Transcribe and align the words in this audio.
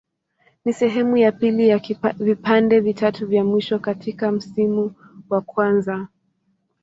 Ni 0.65 0.73
sehemu 0.73 1.17
ya 1.17 1.31
pili 1.31 1.67
ya 1.69 1.81
vipande 2.19 2.79
vitatu 2.79 3.27
vya 3.27 3.43
mwisho 3.45 3.79
katika 3.79 4.31
msimu 4.31 4.91
wa 5.29 5.41
kwanza. 5.41 6.07